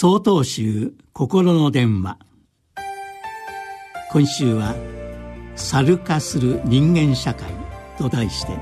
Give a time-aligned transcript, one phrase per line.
[0.00, 2.18] 総統集心の電話。
[4.12, 4.76] 今週は
[5.58, 7.50] 「猿化する人間社会」
[7.98, 8.52] と題して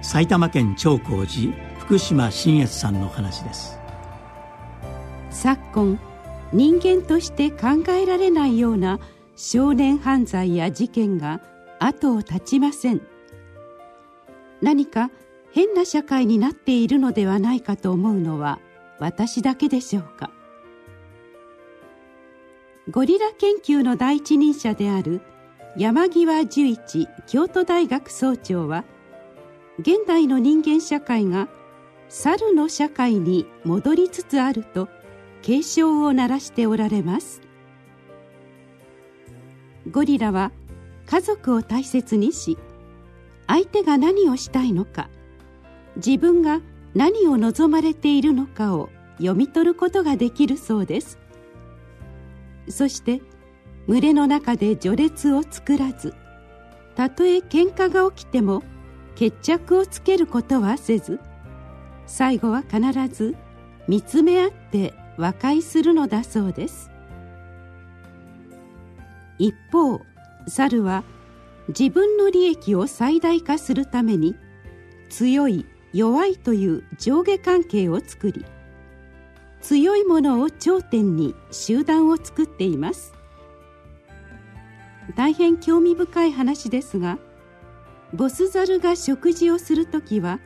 [0.00, 3.78] 埼玉県長光寺福島新越さんの話です。
[5.28, 5.98] 昨今
[6.54, 8.98] 人間として考えられないような
[9.36, 11.42] 少年犯罪や事件が
[11.80, 13.02] 後を絶ちません。
[14.62, 15.10] 何か
[15.50, 18.58] 変な社会になっているのではないかと思うのは
[18.98, 20.30] 私だけでしょうか。
[22.90, 25.20] ゴリラ研究の第一人者である
[25.76, 28.84] 山際十一京都大学総長は
[29.78, 31.48] 現代の人間社会が
[32.08, 34.88] 猿の社会に戻りつつあると
[35.42, 37.40] 警鐘を鳴らしておられます。
[39.90, 40.50] ゴリラは
[41.06, 42.58] 家族を大切にし
[43.46, 45.08] 相手が何をしたいのか
[45.96, 46.60] 自分が
[46.94, 51.21] 何を望まれているのかを読み取ることができるそうです。
[52.68, 53.20] そして
[53.86, 56.14] 群れの中で序列を作らず
[56.94, 58.62] たとえ喧嘩が起きても
[59.14, 61.20] 決着をつけることはせず
[62.06, 63.36] 最後は必ず
[63.88, 66.90] 見つめ合って和解するのだそうです。
[69.38, 70.00] 一方
[70.46, 71.04] 猿は
[71.68, 74.36] 自分の利益を最大化するために
[75.10, 78.44] 強い弱いという上下関係を作り
[79.62, 83.14] 強いものを頂点に集団を作っています。
[85.16, 87.18] 大変興味深い話ですが
[88.14, 90.38] ボスザルが食事をする時は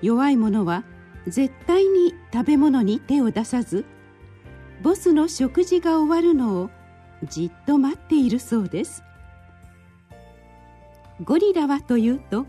[0.00, 0.84] 弱い者は
[1.26, 3.84] 絶対に食べ物に手を出さず
[4.82, 6.70] ボスの食事が終わるのを
[7.24, 9.02] じっと待っているそうです。
[11.24, 12.46] ゴリラはというと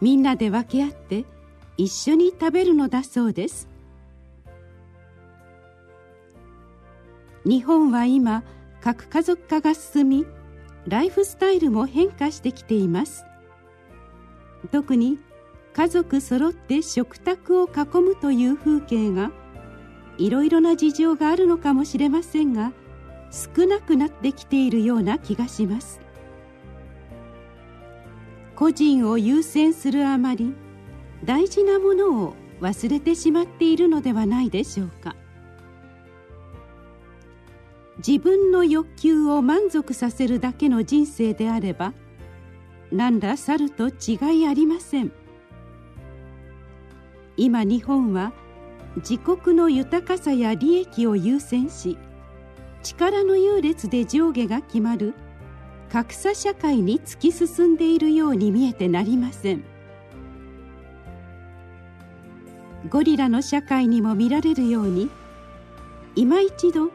[0.00, 1.24] みんなで分け合って
[1.76, 3.75] 一緒に食べるのだそうです。
[7.46, 8.42] 日本は今
[8.80, 10.26] 核家族化が進み
[10.88, 13.24] ライフスタイルも変化してきています。
[14.72, 15.20] 特に
[15.72, 19.30] 家族揃って食卓を囲むという風景が
[20.18, 22.72] いろいろな事情があるのかもしれませんが
[23.30, 26.00] 少なくなってきているような気がします。
[28.56, 30.52] 個人を優先するあまり
[31.24, 35.14] 大事なものを忘れてしまっているのではないでしょうか。
[37.98, 41.94] 自分の欲求を満足させるだけの人生であれば
[42.92, 45.12] 何ら猿と違いありません。
[47.36, 48.32] 今日本は
[48.96, 51.98] 自国の豊かさや利益を優先し
[52.82, 55.14] 力の優劣で上下が決まる
[55.90, 59.64] 格差社会に突き進んでいるように見えてなりません。
[62.88, 65.10] ゴリラの社会にも見られるように
[66.14, 66.90] 今一度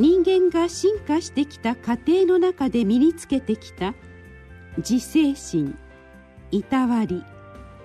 [0.00, 3.92] 人間が進化してきた過程の中で身につけてきた
[4.78, 5.76] 自制心
[6.50, 7.22] いたわり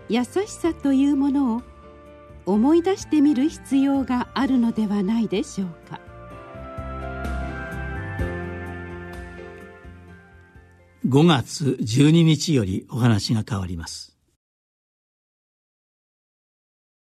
[0.08, 1.62] 優しさというものを
[2.46, 6.00] 思い出してみる必要があるのではないでしょうか。
[11.06, 14.15] 5月12日よりお話が変わります。